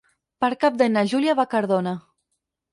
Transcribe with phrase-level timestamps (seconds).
[0.45, 1.97] Per Cap d'Any na Júlia va a Cardona.